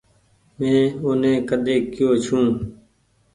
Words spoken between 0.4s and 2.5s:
مين اوني ڪۮي ڪي يو ڇون۔